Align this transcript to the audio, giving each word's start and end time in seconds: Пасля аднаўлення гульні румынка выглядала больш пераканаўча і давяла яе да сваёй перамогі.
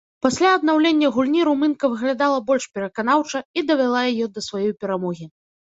Пасля 0.25 0.53
аднаўлення 0.59 1.11
гульні 1.17 1.41
румынка 1.51 1.85
выглядала 1.93 2.39
больш 2.49 2.63
пераканаўча 2.79 3.39
і 3.57 3.69
давяла 3.69 3.99
яе 4.15 4.25
да 4.39 4.47
сваёй 4.49 4.73
перамогі. 4.85 5.33